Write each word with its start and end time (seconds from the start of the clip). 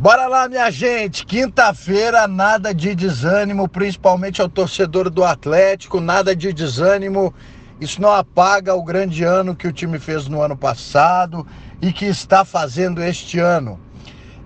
Bora 0.00 0.26
lá, 0.28 0.48
minha 0.48 0.70
gente. 0.70 1.26
Quinta-feira, 1.26 2.26
nada 2.26 2.72
de 2.72 2.94
desânimo, 2.94 3.68
principalmente 3.68 4.40
ao 4.40 4.48
torcedor 4.48 5.10
do 5.10 5.22
Atlético, 5.22 6.00
nada 6.00 6.34
de 6.34 6.54
desânimo. 6.54 7.34
Isso 7.78 8.00
não 8.00 8.10
apaga 8.10 8.74
o 8.74 8.82
grande 8.82 9.24
ano 9.24 9.54
que 9.54 9.68
o 9.68 9.72
time 9.74 9.98
fez 9.98 10.26
no 10.26 10.40
ano 10.40 10.56
passado 10.56 11.46
e 11.82 11.92
que 11.92 12.06
está 12.06 12.46
fazendo 12.46 13.02
este 13.02 13.38
ano. 13.38 13.78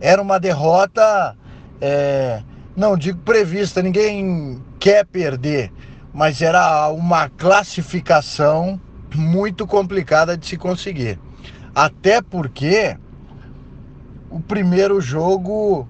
Era 0.00 0.20
uma 0.20 0.40
derrota, 0.40 1.36
é, 1.80 2.42
não 2.74 2.96
digo 2.96 3.20
prevista, 3.20 3.80
ninguém 3.80 4.60
quer 4.80 5.06
perder, 5.06 5.72
mas 6.12 6.42
era 6.42 6.88
uma 6.88 7.28
classificação 7.28 8.80
muito 9.14 9.68
complicada 9.68 10.36
de 10.36 10.48
se 10.48 10.56
conseguir. 10.56 11.16
Até 11.72 12.20
porque 12.20 12.96
o 14.34 14.40
primeiro 14.40 15.00
jogo 15.00 15.88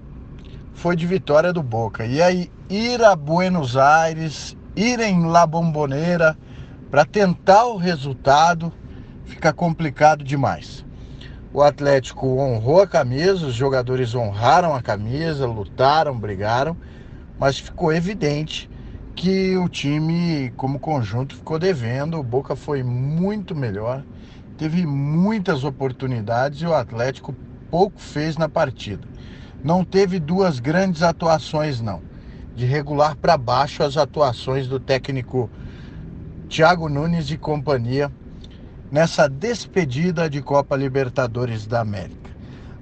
foi 0.75 0.95
de 0.95 1.07
vitória 1.07 1.51
do 1.51 1.63
Boca. 1.63 2.05
E 2.05 2.21
aí, 2.21 2.51
ir 2.69 3.03
a 3.03 3.15
Buenos 3.15 3.75
Aires, 3.75 4.55
ir 4.75 4.99
em 4.99 5.25
La 5.25 5.47
Bombonera 5.47 6.37
para 6.91 7.03
tentar 7.03 7.65
o 7.65 7.75
resultado 7.75 8.71
fica 9.23 9.51
complicado 9.51 10.23
demais. 10.23 10.85
O 11.51 11.63
Atlético 11.63 12.39
honrou 12.39 12.83
a 12.83 12.87
camisa, 12.87 13.47
os 13.47 13.55
jogadores 13.55 14.13
honraram 14.13 14.75
a 14.75 14.81
camisa, 14.81 15.47
lutaram, 15.47 16.15
brigaram, 16.15 16.77
mas 17.39 17.57
ficou 17.57 17.91
evidente 17.91 18.69
que 19.15 19.57
o 19.57 19.67
time, 19.67 20.53
como 20.55 20.77
conjunto, 20.77 21.35
ficou 21.35 21.57
devendo. 21.57 22.19
O 22.19 22.23
Boca 22.23 22.55
foi 22.55 22.83
muito 22.83 23.55
melhor, 23.55 24.03
teve 24.55 24.85
muitas 24.85 25.63
oportunidades 25.63 26.61
e 26.61 26.67
o 26.67 26.75
Atlético 26.75 27.33
pouco 27.69 27.99
fez 27.99 28.37
na 28.37 28.47
partida. 28.47 29.07
Não 29.63 29.83
teve 29.83 30.19
duas 30.19 30.59
grandes 30.59 31.01
atuações, 31.01 31.81
não. 31.81 32.01
De 32.55 32.65
regular 32.65 33.15
para 33.15 33.37
baixo 33.37 33.83
as 33.83 33.97
atuações 33.97 34.67
do 34.67 34.79
técnico 34.79 35.49
Thiago 36.47 36.87
Nunes 36.87 37.29
e 37.31 37.37
companhia 37.37 38.11
nessa 38.91 39.27
despedida 39.27 40.29
de 40.29 40.41
Copa 40.41 40.75
Libertadores 40.75 41.65
da 41.65 41.81
América. 41.81 42.29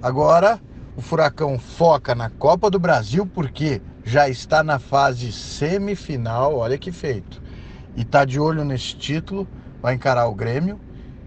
Agora, 0.02 0.60
o 0.96 1.00
Furacão 1.00 1.58
foca 1.58 2.14
na 2.14 2.28
Copa 2.30 2.70
do 2.70 2.78
Brasil 2.78 3.26
porque 3.26 3.80
já 4.04 4.28
está 4.28 4.62
na 4.62 4.78
fase 4.78 5.32
semifinal, 5.32 6.56
olha 6.56 6.78
que 6.78 6.92
feito. 6.92 7.42
E 7.96 8.02
está 8.02 8.24
de 8.24 8.38
olho 8.38 8.64
nesse 8.64 8.94
título, 8.94 9.48
vai 9.80 9.94
encarar 9.94 10.26
o 10.26 10.34
Grêmio 10.34 10.78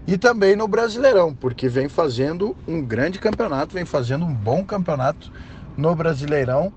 e 0.08 0.16
também 0.16 0.56
no 0.56 0.66
Brasileirão, 0.66 1.34
porque 1.34 1.68
vem 1.68 1.86
fazendo 1.86 2.56
um 2.66 2.80
grande 2.80 3.18
campeonato, 3.18 3.74
vem 3.74 3.84
fazendo 3.84 4.24
um 4.24 4.32
bom 4.32 4.64
campeonato 4.64 5.30
no 5.76 5.94
Brasileirão 5.94 6.72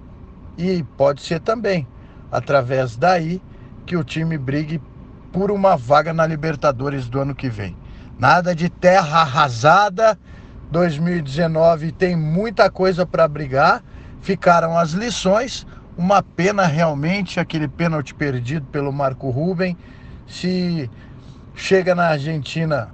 e 0.58 0.84
pode 0.98 1.22
ser 1.22 1.40
também 1.40 1.88
através 2.30 2.98
daí 2.98 3.42
que 3.86 3.96
o 3.96 4.04
time 4.04 4.38
brigue 4.38 4.82
por 5.32 5.50
uma 5.50 5.78
vaga 5.78 6.14
na 6.14 6.28
Libertadores 6.28 7.08
do 7.08 7.22
ano 7.22 7.34
que 7.34 7.48
vem. 7.48 7.74
Nada 8.20 8.54
de 8.54 8.70
terra 8.70 9.22
arrasada. 9.22 10.20
2019 10.70 11.94
tem 11.94 12.18
muita 12.18 12.70
coisa 12.70 13.06
para 13.06 13.30
brigar. 13.30 13.82
Ficaram 14.20 14.78
as 14.78 14.92
lições. 14.92 15.66
Uma 15.98 16.22
pena 16.22 16.66
realmente 16.66 17.40
aquele 17.40 17.70
pênalti 17.70 18.14
perdido 18.14 18.66
pelo 18.66 18.92
Marco 18.92 19.30
Ruben. 19.30 19.78
Se 20.28 20.90
chega 21.56 21.96
na 21.96 22.08
Argentina 22.08 22.90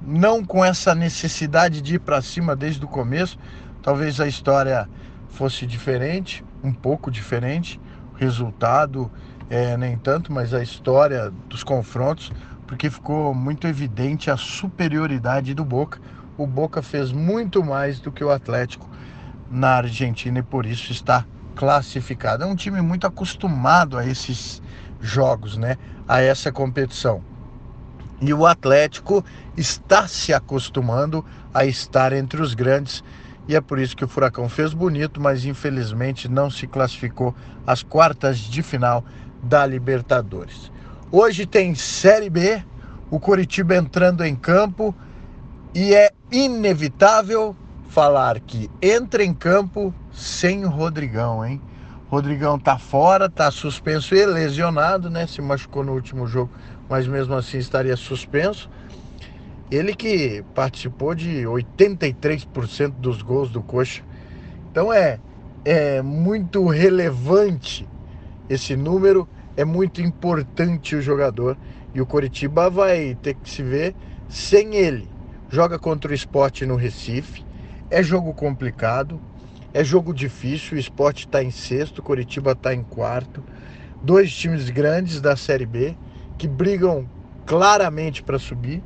não 0.00 0.44
com 0.44 0.64
essa 0.64 0.94
necessidade 0.94 1.80
de 1.80 1.96
ir 1.96 1.98
para 1.98 2.22
cima 2.22 2.56
desde 2.56 2.84
o 2.84 2.88
começo. 2.88 3.38
Talvez 3.82 4.20
a 4.20 4.26
história 4.26 4.88
fosse 5.28 5.66
diferente, 5.66 6.44
um 6.62 6.72
pouco 6.72 7.10
diferente, 7.10 7.80
o 8.12 8.16
resultado 8.16 9.10
é, 9.48 9.76
nem 9.76 9.96
tanto, 9.96 10.32
mas 10.32 10.54
a 10.54 10.62
história 10.62 11.30
dos 11.48 11.64
confrontos, 11.64 12.32
porque 12.66 12.88
ficou 12.88 13.34
muito 13.34 13.66
evidente 13.66 14.30
a 14.30 14.36
superioridade 14.36 15.54
do 15.54 15.64
Boca. 15.64 16.00
O 16.36 16.46
Boca 16.46 16.82
fez 16.82 17.12
muito 17.12 17.64
mais 17.64 18.00
do 18.00 18.12
que 18.12 18.22
o 18.22 18.30
Atlético 18.30 18.88
na 19.50 19.76
Argentina 19.76 20.38
e 20.38 20.42
por 20.42 20.64
isso 20.64 20.92
está 20.92 21.26
classificado. 21.56 22.44
É 22.44 22.46
um 22.46 22.54
time 22.54 22.80
muito 22.80 23.06
acostumado 23.06 23.98
a 23.98 24.06
esses 24.06 24.62
jogos, 25.00 25.56
né? 25.56 25.76
A 26.06 26.20
essa 26.20 26.52
competição. 26.52 27.22
E 28.20 28.34
o 28.34 28.46
Atlético 28.46 29.24
está 29.56 30.06
se 30.06 30.32
acostumando 30.32 31.24
a 31.52 31.64
estar 31.64 32.12
entre 32.12 32.42
os 32.42 32.54
grandes. 32.54 33.02
E 33.48 33.56
é 33.56 33.60
por 33.60 33.78
isso 33.78 33.96
que 33.96 34.04
o 34.04 34.08
Furacão 34.08 34.48
fez 34.48 34.74
bonito, 34.74 35.20
mas 35.20 35.44
infelizmente 35.44 36.28
não 36.28 36.50
se 36.50 36.66
classificou 36.66 37.34
às 37.66 37.82
quartas 37.82 38.38
de 38.38 38.62
final 38.62 39.04
da 39.42 39.64
Libertadores. 39.64 40.70
Hoje 41.10 41.46
tem 41.46 41.74
Série 41.74 42.30
B, 42.30 42.62
o 43.10 43.18
Coritiba 43.18 43.74
entrando 43.74 44.24
em 44.24 44.36
campo 44.36 44.94
e 45.74 45.94
é 45.94 46.12
inevitável 46.30 47.56
falar 47.88 48.38
que 48.38 48.70
entra 48.80 49.24
em 49.24 49.34
campo 49.34 49.92
sem 50.12 50.64
o 50.64 50.68
Rodrigão, 50.68 51.44
hein? 51.44 51.60
Rodrigão 52.08 52.58
tá 52.58 52.78
fora, 52.78 53.28
tá 53.28 53.50
suspenso 53.50 54.14
e 54.14 54.26
lesionado, 54.26 55.08
né? 55.08 55.26
Se 55.26 55.40
machucou 55.40 55.84
no 55.84 55.92
último 55.92 56.26
jogo, 56.26 56.50
mas 56.90 57.06
mesmo 57.06 57.34
assim 57.36 57.58
estaria 57.58 57.96
suspenso. 57.96 58.68
Ele 59.70 59.94
que 59.94 60.44
participou 60.52 61.14
de 61.14 61.44
83% 61.44 62.90
dos 62.98 63.22
gols 63.22 63.48
do 63.48 63.62
Coxa. 63.62 64.02
Então 64.68 64.92
é, 64.92 65.20
é 65.64 66.02
muito 66.02 66.66
relevante 66.66 67.88
esse 68.48 68.74
número, 68.74 69.28
é 69.56 69.64
muito 69.64 70.02
importante 70.02 70.96
o 70.96 71.00
jogador. 71.00 71.56
E 71.94 72.00
o 72.00 72.06
Coritiba 72.06 72.68
vai 72.68 73.16
ter 73.22 73.34
que 73.34 73.48
se 73.48 73.62
ver 73.62 73.94
sem 74.28 74.74
ele. 74.74 75.08
Joga 75.48 75.78
contra 75.78 76.10
o 76.10 76.14
esporte 76.14 76.66
no 76.66 76.74
Recife. 76.74 77.44
É 77.88 78.02
jogo 78.02 78.34
complicado, 78.34 79.20
é 79.72 79.84
jogo 79.84 80.12
difícil, 80.12 80.76
o 80.76 80.80
esporte 80.80 81.26
está 81.26 81.42
em 81.42 81.50
sexto, 81.52 82.02
Curitiba 82.02 82.52
está 82.52 82.74
em 82.74 82.82
quarto. 82.82 83.42
Dois 84.02 84.32
times 84.32 84.70
grandes 84.70 85.20
da 85.20 85.36
Série 85.36 85.66
B 85.66 85.96
que 86.40 86.48
brigam 86.48 87.06
claramente 87.44 88.22
para 88.22 88.38
subir. 88.38 88.82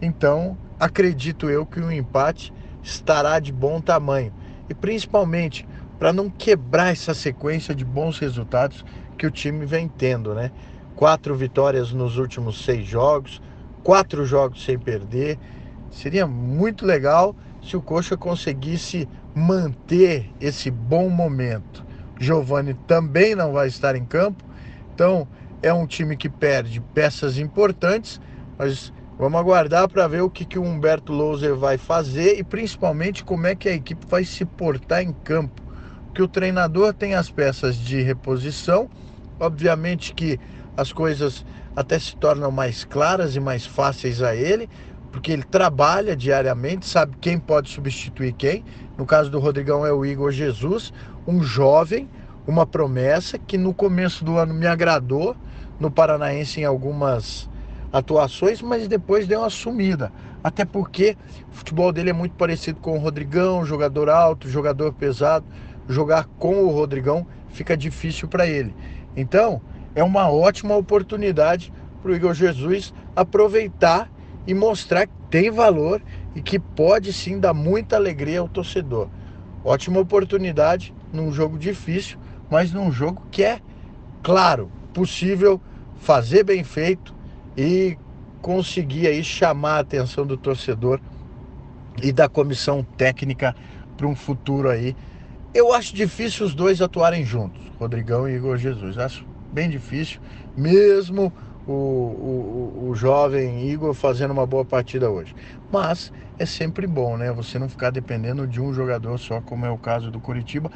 Então, 0.00 0.56
acredito 0.80 1.50
eu 1.50 1.66
que 1.66 1.78
o 1.78 1.92
empate 1.92 2.50
estará 2.82 3.38
de 3.38 3.52
bom 3.52 3.78
tamanho. 3.78 4.32
E 4.70 4.72
principalmente 4.72 5.68
para 5.98 6.14
não 6.14 6.30
quebrar 6.30 6.90
essa 6.90 7.12
sequência 7.12 7.74
de 7.74 7.84
bons 7.84 8.18
resultados 8.18 8.82
que 9.18 9.26
o 9.26 9.30
time 9.30 9.66
vem 9.66 9.86
tendo, 9.86 10.34
né? 10.34 10.50
Quatro 10.96 11.36
vitórias 11.36 11.92
nos 11.92 12.16
últimos 12.16 12.64
seis 12.64 12.86
jogos, 12.86 13.42
quatro 13.82 14.24
jogos 14.24 14.64
sem 14.64 14.78
perder. 14.78 15.38
Seria 15.90 16.26
muito 16.26 16.86
legal 16.86 17.36
se 17.62 17.76
o 17.76 17.82
Coxa 17.82 18.16
conseguisse 18.16 19.06
manter 19.34 20.30
esse 20.40 20.70
bom 20.70 21.10
momento. 21.10 21.84
Giovani 22.18 22.72
também 22.86 23.34
não 23.34 23.52
vai 23.52 23.68
estar 23.68 23.94
em 23.94 24.06
campo, 24.06 24.42
então 24.94 25.28
é 25.62 25.72
um 25.72 25.86
time 25.86 26.16
que 26.16 26.28
perde 26.28 26.80
peças 26.92 27.38
importantes, 27.38 28.20
mas 28.58 28.92
vamos 29.16 29.38
aguardar 29.38 29.88
para 29.88 30.08
ver 30.08 30.22
o 30.22 30.30
que, 30.30 30.44
que 30.44 30.58
o 30.58 30.62
Humberto 30.62 31.12
Louser 31.12 31.54
vai 31.54 31.78
fazer 31.78 32.38
e 32.38 32.44
principalmente 32.44 33.24
como 33.24 33.46
é 33.46 33.54
que 33.54 33.68
a 33.68 33.72
equipe 33.72 34.04
vai 34.08 34.24
se 34.24 34.44
portar 34.44 35.02
em 35.02 35.12
campo. 35.12 35.62
Que 36.14 36.22
o 36.22 36.28
treinador 36.28 36.92
tem 36.92 37.14
as 37.14 37.30
peças 37.30 37.76
de 37.76 38.02
reposição, 38.02 38.90
obviamente 39.38 40.12
que 40.12 40.38
as 40.76 40.92
coisas 40.92 41.44
até 41.74 41.98
se 41.98 42.16
tornam 42.16 42.50
mais 42.50 42.84
claras 42.84 43.36
e 43.36 43.40
mais 43.40 43.64
fáceis 43.64 44.20
a 44.22 44.34
ele, 44.34 44.68
porque 45.10 45.30
ele 45.30 45.42
trabalha 45.42 46.16
diariamente, 46.16 46.86
sabe 46.86 47.16
quem 47.20 47.38
pode 47.38 47.70
substituir 47.70 48.32
quem. 48.32 48.64
No 48.96 49.06
caso 49.06 49.30
do 49.30 49.38
Rodrigão 49.38 49.86
é 49.86 49.92
o 49.92 50.04
Igor 50.04 50.32
Jesus, 50.32 50.92
um 51.26 51.42
jovem, 51.42 52.08
uma 52.46 52.66
promessa 52.66 53.38
que 53.38 53.56
no 53.56 53.72
começo 53.72 54.24
do 54.24 54.36
ano 54.36 54.52
me 54.52 54.66
agradou 54.66 55.36
no 55.78 55.90
Paranaense 55.90 56.60
em 56.60 56.64
algumas 56.64 57.48
atuações, 57.92 58.62
mas 58.62 58.88
depois 58.88 59.26
deu 59.26 59.40
uma 59.40 59.50
sumida. 59.50 60.12
Até 60.42 60.64
porque 60.64 61.16
o 61.50 61.54
futebol 61.54 61.92
dele 61.92 62.10
é 62.10 62.12
muito 62.12 62.34
parecido 62.34 62.80
com 62.80 62.96
o 62.96 63.00
Rodrigão, 63.00 63.64
jogador 63.64 64.08
alto, 64.08 64.48
jogador 64.48 64.92
pesado. 64.92 65.46
Jogar 65.88 66.24
com 66.38 66.64
o 66.64 66.70
Rodrigão 66.70 67.26
fica 67.48 67.76
difícil 67.76 68.28
para 68.28 68.46
ele. 68.46 68.74
Então, 69.16 69.60
é 69.94 70.02
uma 70.02 70.30
ótima 70.30 70.74
oportunidade 70.74 71.72
para 72.00 72.10
o 72.10 72.14
Igor 72.14 72.34
Jesus 72.34 72.92
aproveitar 73.14 74.10
e 74.46 74.54
mostrar 74.54 75.06
que 75.06 75.12
tem 75.30 75.50
valor 75.50 76.02
e 76.34 76.42
que 76.42 76.58
pode 76.58 77.12
sim 77.12 77.38
dar 77.38 77.54
muita 77.54 77.96
alegria 77.96 78.40
ao 78.40 78.48
torcedor. 78.48 79.08
Ótima 79.64 80.00
oportunidade 80.00 80.94
num 81.12 81.30
jogo 81.30 81.58
difícil, 81.58 82.18
mas 82.52 82.70
num 82.70 82.92
jogo 82.92 83.22
que 83.30 83.42
é, 83.42 83.60
claro, 84.22 84.70
possível 84.92 85.58
fazer 85.96 86.44
bem 86.44 86.62
feito 86.62 87.14
e 87.56 87.96
conseguir 88.42 89.06
aí 89.06 89.24
chamar 89.24 89.76
a 89.76 89.78
atenção 89.78 90.26
do 90.26 90.36
torcedor 90.36 91.00
e 92.02 92.12
da 92.12 92.28
comissão 92.28 92.84
técnica 92.98 93.56
para 93.96 94.06
um 94.06 94.14
futuro 94.14 94.68
aí 94.68 94.94
Eu 95.54 95.72
acho 95.72 95.94
difícil 95.94 96.44
os 96.44 96.54
dois 96.54 96.82
atuarem 96.82 97.24
juntos, 97.24 97.62
Rodrigão 97.78 98.28
e 98.28 98.34
Igor 98.34 98.58
Jesus. 98.58 98.98
Acho 98.98 99.24
bem 99.50 99.70
difícil, 99.70 100.20
mesmo 100.54 101.32
o, 101.66 101.72
o, 101.72 102.86
o, 102.90 102.94
jovem 102.94 103.66
Igor 103.70 103.94
fazendo 103.94 104.32
uma 104.32 104.46
boa 104.46 104.64
partida 104.64 105.10
hoje. 105.10 105.34
Mas 105.72 106.12
é 106.38 106.44
sempre 106.44 106.86
bom, 106.86 107.16
né? 107.16 107.32
Você 107.32 107.58
não 107.58 107.68
ficar 107.68 107.88
dependendo 107.88 108.46
de 108.46 108.60
um 108.60 108.74
jogador 108.74 109.16
só, 109.18 109.40
como 109.40 109.64
é 109.64 109.70
o 109.70 109.78
caso 109.78 110.10
do 110.10 110.20
Curitiba. 110.20 110.70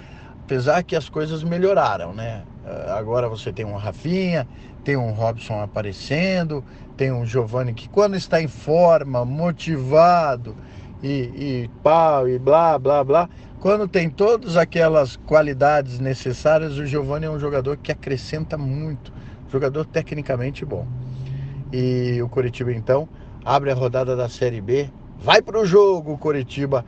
Apesar 0.46 0.84
que 0.84 0.94
as 0.94 1.08
coisas 1.08 1.43
melhoraram, 1.43 2.14
né? 2.14 2.44
Ah, 2.64 2.96
agora 2.96 3.28
você 3.28 3.52
tem 3.52 3.66
um 3.66 3.75
Rafinha, 3.75 4.46
tem 4.84 4.96
um 4.96 5.10
Robson 5.10 5.60
aparecendo, 5.60 6.64
tem 6.96 7.10
um 7.10 7.26
Giovanni 7.26 7.75
que 7.75 7.88
quando 7.88 8.14
está 8.14 8.40
em 8.40 8.46
forma, 8.46 9.25
motivado 9.25 10.56
e, 11.02 11.08
e 11.08 11.70
pau 11.82 12.28
e 12.28 12.38
blá 12.38 12.78
blá 12.78 13.02
blá, 13.02 13.28
quando 13.58 13.88
tem 13.88 14.08
todas 14.08 14.56
aquelas 14.56 15.16
qualidades 15.16 15.98
necessárias, 15.98 16.78
o 16.78 16.87
Giovani 16.87 17.26
é 17.26 17.31
um 17.31 17.40
jogador 17.40 17.76
que 17.76 17.90
acrescenta 17.90 18.56
muito, 18.56 19.12
jogador 19.50 19.84
tecnicamente 19.84 20.64
bom. 20.64 20.87
E 21.72 22.22
o 22.22 22.28
Coritiba 22.28 22.72
então 22.72 23.08
abre 23.44 23.72
a 23.72 23.75
rodada 23.75 24.14
da 24.14 24.28
Série 24.28 24.60
B, 24.60 24.88
vai 25.19 25.43
para 25.43 25.58
o 25.58 25.66
jogo 25.66 26.16
Coritiba 26.16 26.84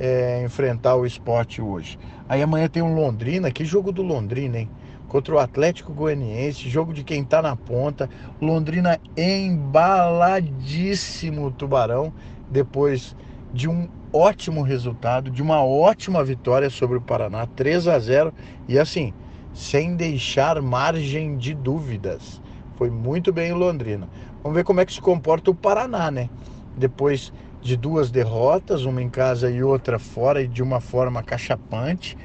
é, 0.00 0.42
enfrentar 0.42 0.96
o 0.96 1.04
esporte 1.04 1.60
hoje. 1.62 1.96
Aí 2.28 2.42
amanhã 2.42 2.68
tem 2.68 2.82
um 2.82 2.94
Londrina, 2.94 3.52
que 3.52 3.64
jogo 3.64 3.92
do 3.92 4.02
Londrina, 4.02 4.58
hein? 4.58 4.68
Contra 5.06 5.34
o 5.34 5.38
Atlético 5.38 5.92
Goianiense, 5.92 6.68
jogo 6.70 6.94
de 6.94 7.04
quem 7.04 7.22
tá 7.24 7.42
na 7.42 7.54
ponta. 7.54 8.08
Londrina 8.40 8.98
embaladíssimo, 9.16 11.50
Tubarão, 11.50 12.12
depois 12.48 13.14
de 13.52 13.68
um 13.68 13.88
ótimo 14.12 14.62
resultado, 14.62 15.30
de 15.30 15.40
uma 15.42 15.64
ótima 15.64 16.24
vitória 16.24 16.70
sobre 16.70 16.96
o 16.96 17.00
Paraná, 17.00 17.46
3 17.46 17.88
a 17.88 17.98
0 17.98 18.32
e 18.68 18.78
assim, 18.78 19.12
sem 19.52 19.96
deixar 19.96 20.62
margem 20.62 21.36
de 21.36 21.52
dúvidas. 21.54 22.40
Foi 22.76 22.88
muito 22.88 23.32
bem 23.32 23.52
o 23.52 23.56
Londrina. 23.56 24.08
Vamos 24.42 24.56
ver 24.56 24.64
como 24.64 24.80
é 24.80 24.86
que 24.86 24.92
se 24.92 25.00
comporta 25.00 25.50
o 25.50 25.54
Paraná, 25.54 26.10
né? 26.10 26.30
Depois 26.76 27.32
de 27.60 27.76
duas 27.76 28.10
derrotas, 28.10 28.84
uma 28.84 29.02
em 29.02 29.10
casa 29.10 29.50
e 29.50 29.62
outra 29.62 29.98
fora, 29.98 30.42
e 30.42 30.48
de 30.48 30.62
uma 30.62 30.80
forma 30.80 31.22
cachapante. 31.22 32.16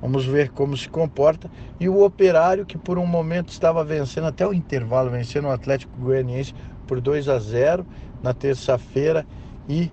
Vamos 0.00 0.24
ver 0.24 0.50
como 0.50 0.76
se 0.76 0.88
comporta. 0.88 1.50
E 1.78 1.88
o 1.88 2.04
Operário, 2.04 2.66
que 2.66 2.76
por 2.76 2.98
um 2.98 3.06
momento 3.06 3.50
estava 3.50 3.84
vencendo 3.84 4.26
até 4.26 4.46
o 4.46 4.52
intervalo, 4.52 5.10
vencendo 5.10 5.46
o 5.46 5.52
Atlético 5.52 5.96
Goianiense 5.98 6.54
por 6.86 7.00
2 7.00 7.28
a 7.28 7.38
0 7.38 7.86
na 8.22 8.34
terça-feira 8.34 9.26
e 9.68 9.90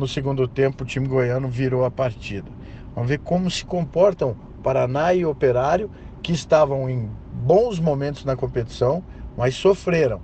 no 0.00 0.08
segundo 0.08 0.48
tempo, 0.48 0.82
o 0.82 0.86
time 0.86 1.06
goiano 1.06 1.46
virou 1.46 1.84
a 1.84 1.90
partida. 1.90 2.50
Vamos 2.94 3.10
ver 3.10 3.18
como 3.18 3.50
se 3.50 3.64
comportam 3.66 4.34
Paraná 4.62 5.12
e 5.12 5.26
Operário, 5.26 5.90
que 6.22 6.32
estavam 6.32 6.88
em 6.88 7.08
bons 7.32 7.78
momentos 7.78 8.24
na 8.24 8.34
competição, 8.34 9.04
mas 9.36 9.54
sofreram 9.54 10.20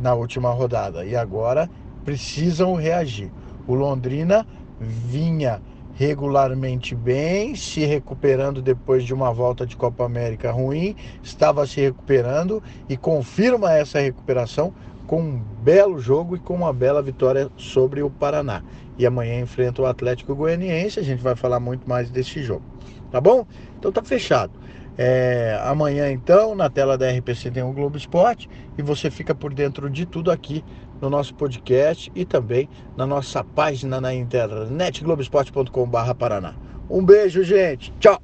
na 0.00 0.14
última 0.14 0.50
rodada 0.50 1.04
e 1.04 1.16
agora 1.16 1.68
precisam 2.06 2.74
reagir. 2.74 3.30
O 3.66 3.74
Londrina 3.74 4.46
vinha 4.80 5.60
regularmente 5.96 6.94
bem, 6.94 7.56
se 7.56 7.84
recuperando 7.84 8.62
depois 8.62 9.02
de 9.02 9.12
uma 9.12 9.32
volta 9.32 9.66
de 9.66 9.76
Copa 9.76 10.04
América 10.04 10.52
ruim, 10.52 10.94
estava 11.22 11.66
se 11.66 11.80
recuperando 11.80 12.62
e 12.88 12.96
confirma 12.96 13.72
essa 13.72 13.98
recuperação 13.98 14.72
com 15.06 15.20
um 15.20 15.42
belo 15.62 15.98
jogo 15.98 16.36
e 16.36 16.38
com 16.38 16.54
uma 16.54 16.72
bela 16.72 17.02
vitória 17.02 17.50
sobre 17.56 18.02
o 18.02 18.10
Paraná. 18.10 18.62
E 18.98 19.06
amanhã 19.06 19.40
enfrenta 19.40 19.82
o 19.82 19.86
Atlético 19.86 20.34
Goianiense, 20.34 21.00
a 21.00 21.02
gente 21.02 21.22
vai 21.22 21.34
falar 21.34 21.58
muito 21.58 21.88
mais 21.88 22.10
desse 22.10 22.42
jogo. 22.42 22.62
Tá 23.10 23.20
bom? 23.20 23.46
Então 23.78 23.90
tá 23.90 24.02
fechado. 24.02 24.52
É, 24.98 25.60
amanhã 25.62 26.10
então, 26.10 26.54
na 26.54 26.70
tela 26.70 26.96
da 26.96 27.10
RPC 27.10 27.50
tem 27.50 27.62
o 27.62 27.72
Globo 27.72 27.96
Esporte 27.96 28.48
e 28.78 28.82
você 28.82 29.10
fica 29.10 29.34
por 29.34 29.52
dentro 29.52 29.90
de 29.90 30.06
tudo 30.06 30.30
aqui 30.30 30.64
no 31.00 31.10
nosso 31.10 31.34
podcast 31.34 32.10
e 32.14 32.24
também 32.24 32.68
na 32.96 33.06
nossa 33.06 33.44
página 33.44 34.00
na 34.00 34.14
internet 34.14 35.04
globoesporte.com/paraná. 35.04 36.54
Um 36.88 37.04
beijo, 37.04 37.42
gente. 37.42 37.92
Tchau. 38.00 38.20